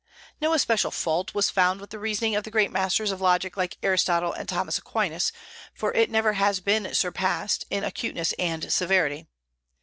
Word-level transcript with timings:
No 0.41 0.53
especial 0.53 0.89
fault 0.89 1.35
was 1.35 1.51
found 1.51 1.79
with 1.79 1.91
the 1.91 1.99
reasoning 1.99 2.35
of 2.35 2.43
the 2.43 2.49
great 2.49 2.71
masters 2.71 3.11
of 3.11 3.21
logic 3.21 3.55
like 3.55 3.77
Aristotle 3.83 4.33
and 4.33 4.49
Thomas 4.49 4.79
Aquinas, 4.79 5.31
for 5.75 5.93
it 5.93 6.09
never 6.09 6.33
has 6.33 6.59
been 6.59 6.91
surpassed 6.95 7.67
in 7.69 7.83
acuteness 7.83 8.33
and 8.39 8.73
severity. 8.73 9.27